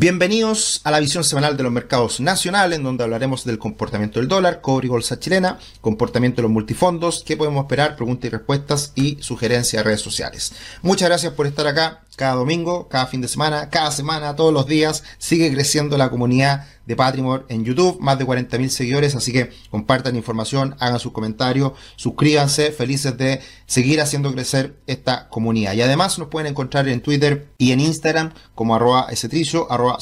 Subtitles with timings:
[0.00, 4.28] Bienvenidos a la visión semanal de los mercados nacionales, en donde hablaremos del comportamiento del
[4.28, 8.92] dólar, cobre y bolsa chilena, comportamiento de los multifondos, qué podemos esperar, preguntas y respuestas
[8.94, 10.54] y sugerencias de redes sociales.
[10.80, 14.66] Muchas gracias por estar acá cada domingo, cada fin de semana, cada semana, todos los
[14.66, 15.04] días.
[15.16, 20.16] Sigue creciendo la comunidad de Patrimore en YouTube, más de 40.000 seguidores, así que compartan
[20.16, 25.72] información, hagan sus comentarios, suscríbanse, felices de seguir haciendo crecer esta comunidad.
[25.74, 29.98] Y además nos pueden encontrar en Twitter y en Instagram como arroba trillo, arroba.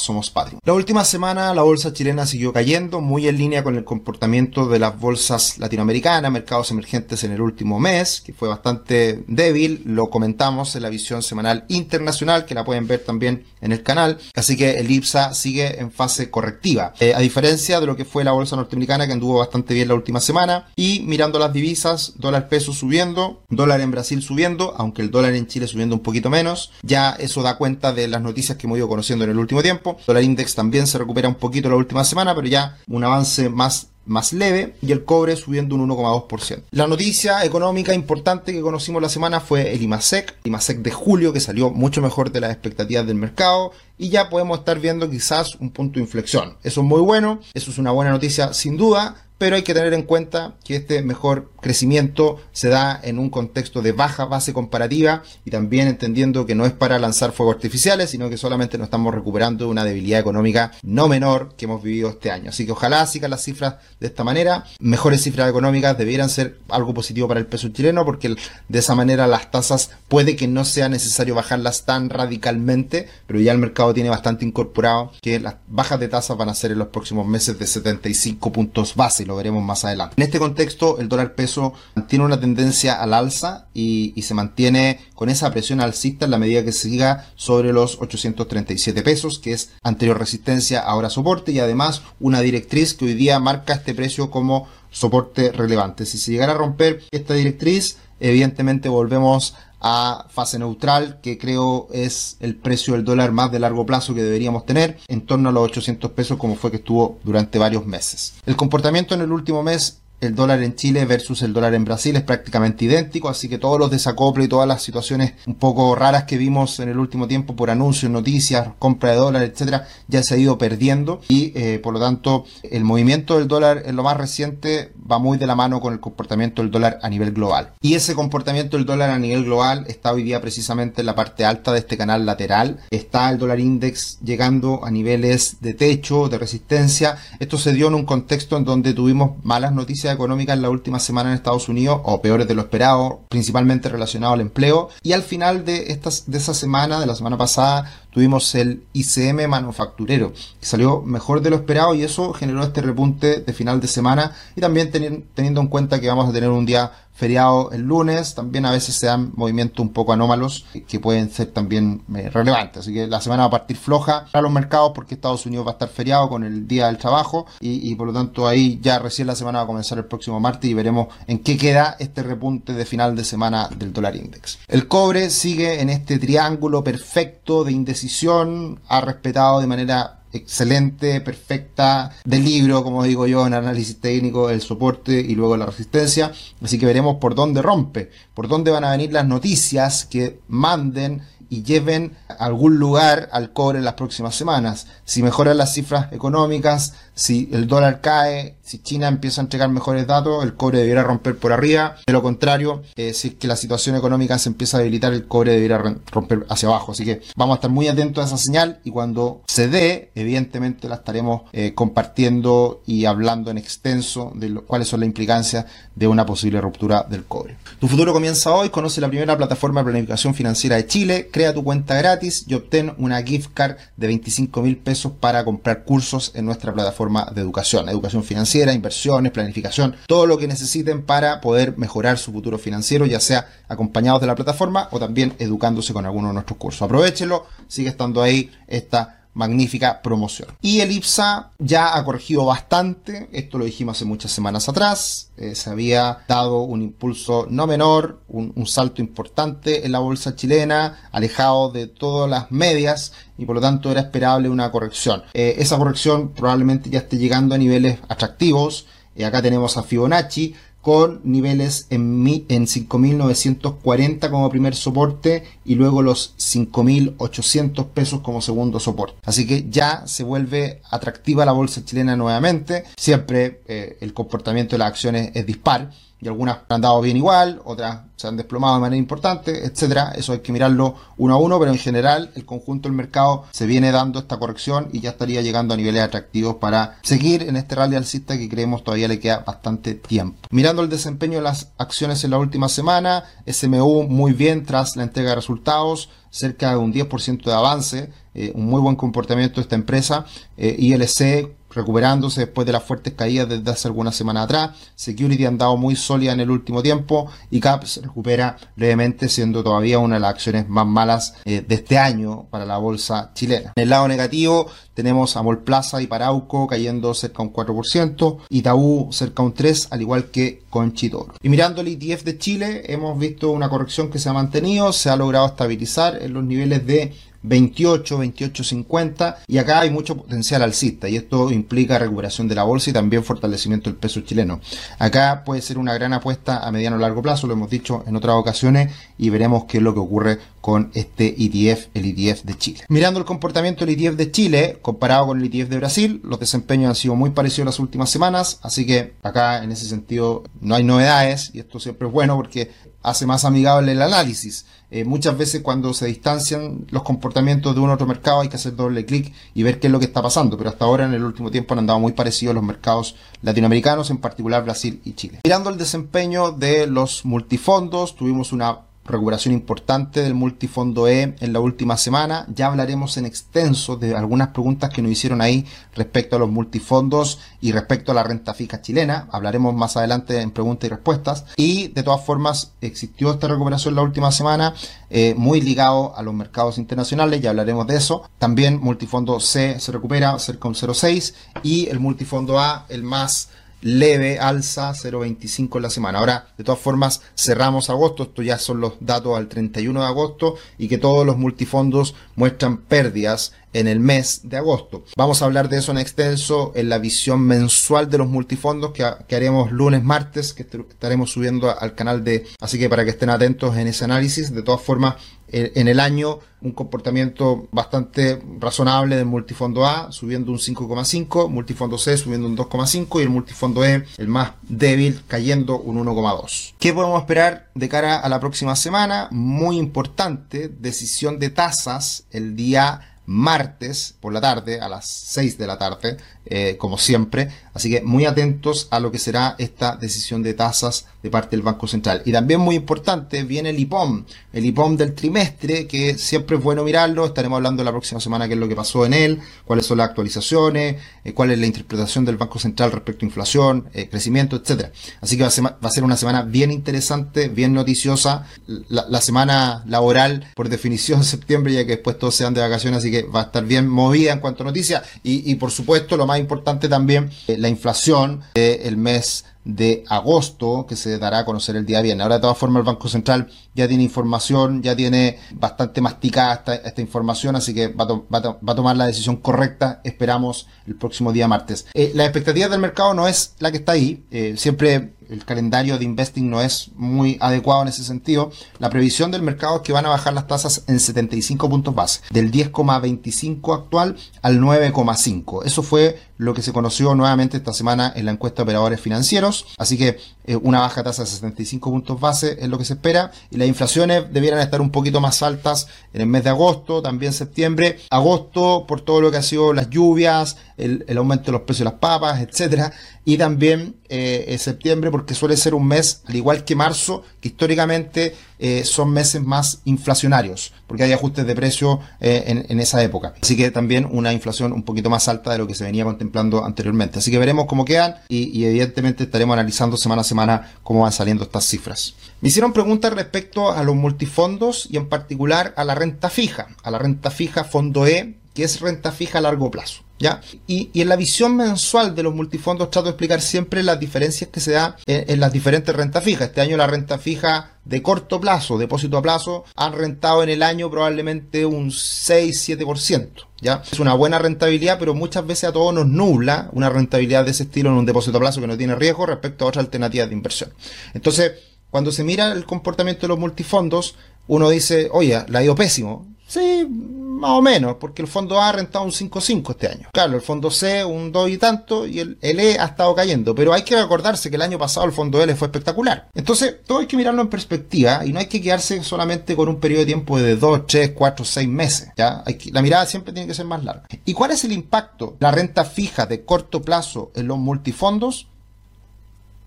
[0.64, 4.78] La última semana la bolsa chilena siguió cayendo, muy en línea con el comportamiento de
[4.78, 10.74] las bolsas latinoamericanas, mercados emergentes en el último mes, que fue bastante débil, lo comentamos
[10.74, 12.07] en la visión semanal internacional
[12.46, 14.18] que la pueden ver también en el canal.
[14.34, 16.94] Así que el IPSA sigue en fase correctiva.
[17.00, 19.94] Eh, a diferencia de lo que fue la bolsa norteamericana, que anduvo bastante bien la
[19.94, 20.68] última semana.
[20.76, 25.46] Y mirando las divisas, dólar peso subiendo, dólar en Brasil subiendo, aunque el dólar en
[25.46, 26.72] Chile subiendo un poquito menos.
[26.82, 29.98] Ya eso da cuenta de las noticias que hemos ido conociendo en el último tiempo.
[30.06, 33.88] Dólar index también se recupera un poquito la última semana, pero ya un avance más
[34.08, 36.64] más leve y el cobre subiendo un 1,2%.
[36.70, 41.40] La noticia económica importante que conocimos la semana fue el IMASEC, IMASEC de julio que
[41.40, 45.70] salió mucho mejor de las expectativas del mercado y ya podemos estar viendo quizás un
[45.70, 46.56] punto de inflexión.
[46.62, 49.94] Eso es muy bueno, eso es una buena noticia sin duda, pero hay que tener
[49.94, 55.22] en cuenta que este mejor crecimiento se da en un contexto de baja base comparativa
[55.44, 59.14] y también entendiendo que no es para lanzar fuegos artificiales, sino que solamente nos estamos
[59.14, 62.50] recuperando de una debilidad económica no menor que hemos vivido este año.
[62.50, 64.64] Así que ojalá sigan las cifras de esta manera.
[64.80, 68.34] Mejores cifras económicas debieran ser algo positivo para el peso chileno porque
[68.68, 73.52] de esa manera las tasas puede que no sea necesario bajarlas tan radicalmente, pero ya
[73.52, 76.88] el mercado tiene bastante incorporado que las bajas de tasas van a ser en los
[76.88, 80.14] próximos meses de 75 puntos base lo veremos más adelante.
[80.16, 81.74] En este contexto, el dólar peso
[82.08, 86.64] tiene una tendencia al alza y, se mantiene con esa presión alcista en la medida
[86.64, 92.40] que siga sobre los 837 pesos, que es anterior resistencia, ahora soporte, y además una
[92.40, 96.04] directriz que hoy día marca este precio como soporte relevante.
[96.04, 102.36] Si se llegara a romper esta directriz, evidentemente volvemos a fase neutral, que creo es
[102.40, 105.64] el precio del dólar más de largo plazo que deberíamos tener, en torno a los
[105.64, 108.34] 800 pesos como fue que estuvo durante varios meses.
[108.46, 112.16] El comportamiento en el último mes el dólar en Chile versus el dólar en Brasil
[112.16, 116.24] es prácticamente idéntico, así que todos los desacoplos y todas las situaciones un poco raras
[116.24, 120.34] que vimos en el último tiempo por anuncios, noticias, compra de dólar, etcétera, ya se
[120.34, 124.16] ha ido perdiendo y eh, por lo tanto el movimiento del dólar en lo más
[124.16, 127.72] reciente va muy de la mano con el comportamiento del dólar a nivel global.
[127.80, 131.44] Y ese comportamiento del dólar a nivel global está hoy día precisamente en la parte
[131.44, 132.80] alta de este canal lateral.
[132.90, 137.16] Está el dólar index llegando a niveles de techo, de resistencia.
[137.38, 140.98] Esto se dio en un contexto en donde tuvimos malas noticias económicas en la última
[140.98, 144.88] semana en Estados Unidos, o peores de lo esperado, principalmente relacionado al empleo.
[145.02, 149.48] Y al final de, estas, de esa semana, de la semana pasada, tuvimos el ICM
[149.48, 153.88] manufacturero, que salió mejor de lo esperado y eso generó este repunte de final de
[153.88, 158.36] semana y también teniendo en cuenta que vamos a tener un día feriado el lunes,
[158.36, 162.82] también a veces se dan movimientos un poco anómalos que pueden ser también eh, relevantes.
[162.82, 165.70] Así que la semana va a partir floja para los mercados porque Estados Unidos va
[165.70, 169.26] a estar feriado con el Día del Trabajo y, por lo tanto ahí ya recién
[169.26, 172.72] la semana va a comenzar el próximo martes y veremos en qué queda este repunte
[172.72, 174.60] de final de semana del dólar index.
[174.68, 182.12] El cobre sigue en este triángulo perfecto de indecisión, ha respetado de manera excelente, perfecta,
[182.24, 186.32] de libro, como digo yo, en análisis técnico, el soporte y luego la resistencia.
[186.62, 191.22] Así que veremos por dónde rompe, por dónde van a venir las noticias que manden
[191.50, 194.86] y lleven algún lugar al cobre en las próximas semanas.
[195.04, 200.06] Si mejoran las cifras económicas, si el dólar cae, si China empieza a entregar mejores
[200.06, 201.96] datos, el cobre debiera romper por arriba.
[202.06, 205.26] De lo contrario, eh, si es que la situación económica se empieza a debilitar, el
[205.26, 206.92] cobre debiera romper hacia abajo.
[206.92, 210.88] Así que vamos a estar muy atentos a esa señal y cuando se dé, evidentemente
[210.88, 216.24] la estaremos eh, compartiendo y hablando en extenso de cuáles son las implicancias de una
[216.24, 217.56] posible ruptura del cobre.
[217.80, 221.64] Tu futuro comienza hoy, conoce la primera plataforma de planificación financiera de Chile, crea tu
[221.64, 226.44] cuenta gratis y obtén una gift card de 25 mil pesos para comprar cursos en
[226.44, 232.18] nuestra plataforma de educación, educación financiera, inversiones, planificación, todo lo que necesiten para poder mejorar
[232.18, 236.34] su futuro financiero, ya sea acompañados de la plataforma o también educándose con alguno de
[236.34, 236.82] nuestros cursos.
[236.82, 240.48] Aprovechenlo, sigue estando ahí esta magnífica promoción.
[240.60, 245.54] Y el IPSA ya ha corregido bastante, esto lo dijimos hace muchas semanas atrás, eh,
[245.54, 251.70] se había dado un impulso no menor, un, salto importante en la bolsa chilena, alejado
[251.70, 255.22] de todas las medias y por lo tanto era esperable una corrección.
[255.32, 260.54] Eh, esa corrección probablemente ya esté llegando a niveles atractivos, y acá tenemos a Fibonacci,
[260.80, 268.80] con niveles en, en 5.940 como primer soporte y luego los 5.800 pesos como segundo
[268.80, 269.18] soporte.
[269.24, 272.84] Así que ya se vuelve atractiva la bolsa chilena nuevamente.
[272.96, 277.60] Siempre eh, el comportamiento de las acciones es dispar y algunas han dado bien igual,
[277.64, 280.12] otras se han desplomado de manera importante, etcétera.
[280.16, 283.66] Eso hay que mirarlo uno a uno, pero en general el conjunto del mercado se
[283.66, 287.76] viene dando esta corrección y ya estaría llegando a niveles atractivos para seguir en este
[287.76, 290.48] rally alcista que creemos todavía le queda bastante tiempo.
[290.50, 295.04] Mirando el desempeño de las acciones en la última semana, SMU muy bien tras la
[295.04, 299.62] entrega de resultados, cerca de un 10% de avance, eh, un muy buen comportamiento de
[299.62, 300.26] esta empresa,
[300.56, 304.70] eh, ILC recuperándose después de las fuertes caídas desde hace algunas semanas atrás.
[304.94, 309.98] Security ha andado muy sólida en el último tiempo y CAP recupera levemente siendo todavía
[309.98, 313.72] una de las acciones más malas eh, de este año para la bolsa chilena.
[313.76, 319.42] En el lado negativo tenemos a Molplaza y Parauco cayendo cerca un 4%, Itaú cerca
[319.42, 321.34] un 3%, al igual que Conchitoro.
[321.42, 325.08] Y mirando el ETF de Chile, hemos visto una corrección que se ha mantenido, se
[325.08, 330.62] ha logrado estabilizar en los niveles de 28, 28, 50 y acá hay mucho potencial
[330.62, 334.60] alcista y esto implica recuperación de la bolsa y también fortalecimiento del peso chileno.
[334.98, 338.16] Acá puede ser una gran apuesta a mediano o largo plazo, lo hemos dicho en
[338.16, 342.58] otras ocasiones y veremos qué es lo que ocurre con este ETF, el ETF de
[342.58, 342.84] Chile.
[342.88, 346.88] Mirando el comportamiento del ETF de Chile comparado con el ETF de Brasil, los desempeños
[346.90, 350.84] han sido muy parecidos las últimas semanas, así que acá en ese sentido no hay
[350.84, 352.70] novedades y esto siempre es bueno porque
[353.02, 354.66] hace más amigable el análisis.
[354.90, 358.74] Eh, muchas veces cuando se distancian los comportamientos de un otro mercado hay que hacer
[358.74, 361.24] doble clic y ver qué es lo que está pasando, pero hasta ahora en el
[361.24, 365.40] último tiempo han andado muy parecidos los mercados latinoamericanos, en particular Brasil y Chile.
[365.44, 371.60] Mirando el desempeño de los multifondos, tuvimos una recuperación importante del multifondo E en la
[371.60, 372.46] última semana.
[372.54, 377.40] Ya hablaremos en extenso de algunas preguntas que nos hicieron ahí respecto a los multifondos
[377.60, 379.28] y respecto a la renta fija chilena.
[379.32, 381.44] Hablaremos más adelante en preguntas y respuestas.
[381.56, 384.74] Y de todas formas existió esta recuperación la última semana
[385.10, 387.40] eh, muy ligado a los mercados internacionales.
[387.40, 388.28] Ya hablaremos de eso.
[388.38, 393.48] También multifondo C se recupera cerca de un 0,6 y el multifondo A el más
[393.80, 396.18] leve alza 0.25 en la semana.
[396.18, 400.56] Ahora, de todas formas, cerramos agosto, esto ya son los datos al 31 de agosto
[400.78, 405.04] y que todos los multifondos muestran pérdidas en el mes de agosto.
[405.16, 409.04] Vamos a hablar de eso en extenso en la visión mensual de los multifondos que,
[409.34, 412.46] haremos lunes, martes, que estaremos subiendo al canal de...
[412.60, 415.16] Así que para que estén atentos en ese análisis, de todas formas,
[415.50, 422.16] en el año un comportamiento bastante razonable del multifondo A subiendo un 5,5, multifondo C
[422.16, 426.74] subiendo un 2,5 y el multifondo E, el más débil, cayendo un 1,2.
[426.78, 429.28] ¿Qué podemos esperar de cara a la próxima semana?
[429.30, 435.66] Muy importante, decisión de tasas el día martes por la tarde, a las 6 de
[435.66, 436.16] la tarde,
[436.46, 437.50] eh, como siempre.
[437.78, 441.62] Así que muy atentos a lo que será esta decisión de tasas de parte del
[441.62, 442.22] Banco Central.
[442.24, 446.82] Y también muy importante, viene el IPOM, el IPOM del trimestre, que siempre es bueno
[446.82, 447.24] mirarlo.
[447.24, 450.08] Estaremos hablando la próxima semana qué es lo que pasó en él, cuáles son las
[450.08, 454.90] actualizaciones, eh, cuál es la interpretación del Banco Central respecto a inflación, eh, crecimiento, etcétera.
[455.20, 458.44] Así que va a, ser, una semana bien interesante, bien noticiosa.
[458.88, 463.12] La, semana laboral, por definición, septiembre, ya que después todos se dan de vacaciones, así
[463.12, 465.04] que va a estar bien movida en cuanto a noticias.
[465.22, 470.86] Y, y por supuesto, lo más importante también eh, la inflación del mes de agosto
[470.88, 472.22] que se dará a conocer el día viernes.
[472.22, 477.00] Ahora de todas formas el Banco Central ya tiene información, ya tiene bastante masticada esta,
[477.02, 481.86] información, así que va, a tomar la decisión correcta, esperamos el próximo día martes.
[481.92, 485.98] Eh, la expectativa del mercado no es la que está ahí, eh, siempre el calendario
[485.98, 488.50] de investing no es muy adecuado en ese sentido.
[488.78, 492.20] La previsión del mercado es que van a bajar las tasas en 75 puntos base,
[492.30, 495.64] del 10,25 actual al 9,5.
[495.64, 499.57] Eso fue lo que se conoció nuevamente esta semana en la encuesta de operadores financieros.
[499.76, 503.30] Así que eh, una baja tasa de 75 puntos base es lo que se espera.
[503.50, 507.32] Y las inflaciones debieran estar un poquito más altas en el mes de agosto, también
[507.32, 507.98] septiembre.
[508.10, 511.92] Agosto, por todo lo que ha sido las lluvias, el, aumento de los precios de
[511.92, 512.92] las papas, etcétera.
[513.24, 518.34] Y también eh, septiembre, porque suele ser un mes, al igual que marzo, que históricamente
[518.60, 523.34] eh, son meses más inflacionarios, porque hay ajustes de precio eh, en, esa época.
[523.40, 526.64] Así que también una inflación un poquito más alta de lo que se venía contemplando
[526.64, 527.20] anteriormente.
[527.20, 531.44] Así que veremos cómo quedan y, evidentemente estaremos analizando semana a semana cómo van saliendo
[531.44, 532.14] estas cifras.
[532.40, 536.90] Me hicieron preguntas respecto a los multifondos y en particular a la renta fija, a
[536.90, 540.07] la renta fija fondo E, que es renta fija a largo plazo.
[540.18, 540.40] ¿Ya?
[540.66, 544.60] Y, en la visión mensual de los multifondos trato de explicar siempre las diferencias que
[544.60, 546.48] se da en, las diferentes rentas fijas.
[546.48, 550.62] Este año la renta fija de corto plazo, depósito a plazo, han rentado en el
[550.62, 553.28] año probablemente un 6-7%.
[553.60, 553.82] ¿Ya?
[553.90, 557.64] Es una buena rentabilidad, pero muchas veces a todos nos nubla una rentabilidad de ese
[557.64, 560.34] estilo en un depósito a plazo que no tiene riesgo respecto a otras alternativas de
[560.34, 560.72] inversión.
[561.14, 561.52] Entonces,
[561.90, 566.26] cuando se mira el comportamiento de los multifondos, uno dice, oye, la ha ido pésimo.
[566.48, 570.08] Sí, más o menos, porque el fondo A ha rentado un 5-5 este año.
[570.14, 573.54] Claro, el fondo C un 2 y tanto, y el, E ha estado cayendo.
[573.54, 576.28] Pero hay que recordarse que el año pasado el fondo L fue espectacular.
[576.34, 579.78] Entonces, todo hay que mirarlo en perspectiva y no hay que quedarse solamente con un
[579.78, 582.08] periodo de tiempo de 2, 3, 4, 6 meses.
[582.16, 582.42] ¿ya?
[582.46, 584.04] Hay la mirada siempre tiene que ser más larga.
[584.24, 585.36] ¿Y cuál es el impacto?
[585.40, 588.48] La renta fija de corto plazo en los multifondos,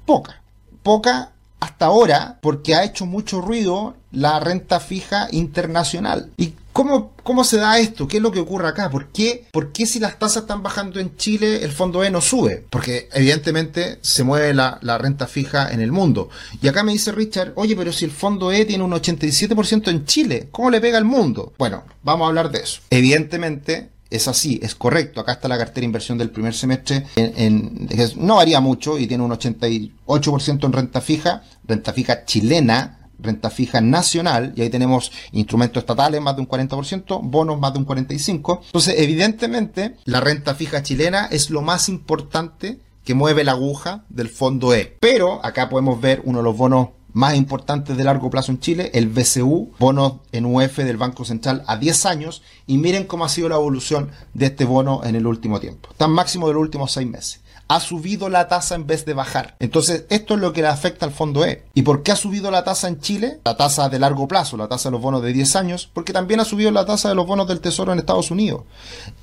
[0.08, 0.42] poca.
[0.82, 6.32] Poca hasta ahora porque ha hecho mucho ruido la renta fija internacional.
[6.36, 8.08] ¿Y cómo, cómo se da esto?
[8.08, 8.90] ¿Qué es lo que ocurre acá?
[8.90, 12.22] ¿Por qué, ¿Por qué si las tasas están bajando en Chile el fondo E no
[12.22, 12.66] sube?
[12.70, 16.30] Porque evidentemente se mueve la, la renta fija en el mundo.
[16.62, 20.06] Y acá me dice Richard, oye, pero si el fondo E tiene un 87% en
[20.06, 21.54] Chile, ¿cómo le pega al mundo?
[21.58, 22.82] Bueno, vamos a hablar de eso.
[22.90, 25.22] Evidentemente, es así, es correcto.
[25.22, 27.06] Acá está la cartera de inversión del primer semestre.
[27.16, 27.88] En,
[28.18, 33.82] no varía mucho y tiene un 88% en renta fija, renta fija chilena, renta fija
[33.82, 38.60] nacional, y ahí tenemos instrumentos estatales más de un 40%, bonos más de un 45%.
[38.66, 44.30] Entonces, evidentemente, la renta fija chilena es lo más importante que mueve la aguja del
[44.30, 44.98] fondo E.
[45.00, 48.92] Pero acá podemos ver uno de los bonos más importantes de largo plazo en Chile,
[48.94, 53.30] el BCU, bono en UF del Banco Central a 10 años, y miren cómo ha
[53.30, 55.90] sido la evolución de este bono en el último tiempo.
[55.98, 57.42] Tan máximo de los últimos 6 meses.
[57.68, 59.56] Ha subido la tasa en vez de bajar.
[59.60, 61.64] Entonces, esto es lo que le afecta al fondo E.
[61.74, 63.40] ¿Y por qué ha subido la tasa en Chile?
[63.46, 66.42] La tasa de largo plazo, la tasa de los bonos de 10 años, porque también
[66.42, 68.64] ha subido la tasa de los bonos del Tesoro en Estados Unidos.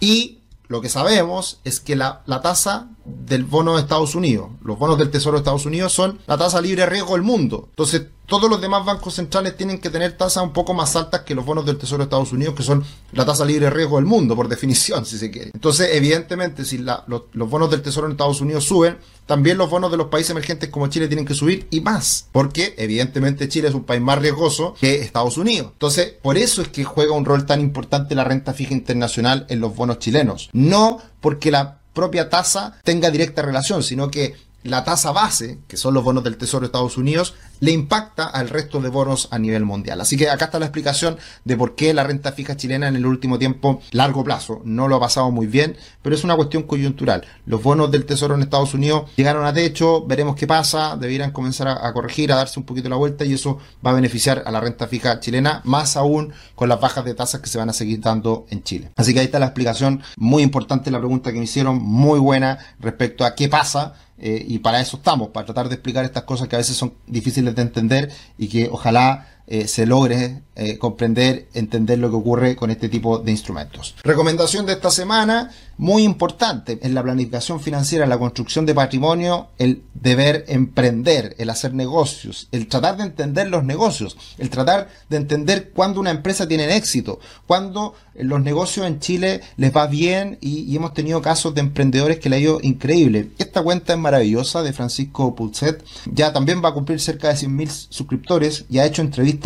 [0.00, 2.88] Y lo que sabemos es que la, la, tasa
[3.26, 6.60] del bono de Estados Unidos, los bonos del Tesoro de Estados Unidos son la tasa
[6.60, 7.66] libre de riesgo del mundo.
[7.70, 11.34] Entonces, todos los demás bancos centrales tienen que tener tasas un poco más altas que
[11.34, 14.04] los bonos del Tesoro de Estados Unidos, que son la tasa libre de riesgo del
[14.04, 15.50] mundo, por definición, si se quiere.
[15.54, 19.90] Entonces, evidentemente, si los, los, bonos del Tesoro en Estados Unidos suben, también los bonos
[19.90, 23.74] de los países emergentes como Chile tienen que subir y más, porque evidentemente Chile es
[23.74, 25.70] un país más riesgoso que Estados Unidos.
[25.72, 29.60] Entonces, por eso es que juega un rol tan importante la renta fija internacional en
[29.60, 30.50] los bonos chilenos.
[30.52, 35.94] No porque la propia tasa tenga directa relación, sino que la tasa base, que son
[35.94, 39.64] los bonos del Tesoro de Estados Unidos, le impacta al resto de bonos a nivel
[39.64, 40.00] mundial.
[40.00, 43.06] Así que acá está la explicación de por qué la renta fija chilena en el
[43.06, 47.24] último tiempo, largo plazo, no lo ha pasado muy bien, pero es una cuestión coyuntural.
[47.46, 51.68] Los bonos del Tesoro en Estados Unidos llegaron a techo, veremos qué pasa, deberían comenzar
[51.68, 54.60] a, corregir, a darse un poquito la vuelta y eso va a beneficiar a la
[54.60, 58.00] renta fija chilena, más aún con las bajas de tasas que se van a seguir
[58.00, 58.90] dando en Chile.
[58.96, 62.58] Así que ahí está la explicación, muy importante la pregunta que me hicieron, muy buena
[62.80, 66.48] respecto a qué pasa eh, y para eso estamos, para tratar de explicar estas cosas
[66.48, 71.46] que a veces son difíciles de entender y que ojalá eh, se logre eh, comprender,
[71.54, 73.94] entender lo que ocurre con este tipo de instrumentos.
[74.02, 79.84] Recomendación de esta semana, muy importante en la planificación financiera, la construcción de patrimonio, el
[79.94, 85.70] deber emprender, el hacer negocios, el tratar de entender los negocios, el tratar de entender
[85.70, 90.92] cuándo una empresa tiene éxito, cuándo los negocios en Chile les va bien y, hemos
[90.92, 93.30] tenido casos de emprendedores que le ha ido increíble.
[93.38, 97.86] Esta cuenta es maravillosa de Francisco Pulset, ya también va a cumplir cerca de 100.000
[97.90, 99.37] suscriptores y ha hecho entrevistas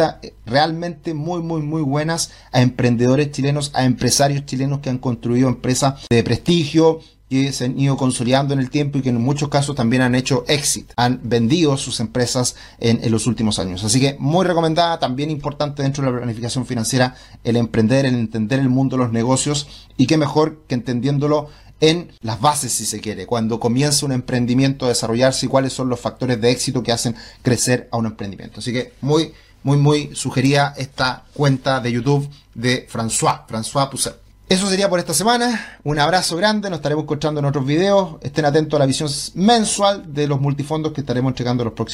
[0.46, 6.06] realmente muy, muy, muy buenas a emprendedores chilenos, a empresarios chilenos que han construido empresas
[6.10, 9.74] de prestigio, que se han ido consolidando en el tiempo y que en muchos casos
[9.74, 13.82] también han hecho éxito, han vendido sus empresas en, en, los últimos años.
[13.84, 18.60] Así que muy recomendada, también importante dentro de la planificación financiera el emprender, el entender
[18.60, 21.48] el mundo de los negocios y qué mejor que entendiéndolo
[21.82, 25.88] en las bases, si se quiere, cuando comienza un emprendimiento a desarrollarse y cuáles son
[25.88, 28.60] los factores de éxito que hacen crecer a un emprendimiento.
[28.60, 29.32] Así que muy
[29.62, 34.22] muy, muy sugería esta cuenta de YouTube de François, François Pousset.
[34.48, 35.78] Eso sería por esta semana.
[35.82, 36.68] Un abrazo grande.
[36.68, 38.16] Nos estaremos encontrando en otros videos.
[38.20, 41.90] Estén atentos a la visión mensual de los multifondos que estaremos entregando los próximos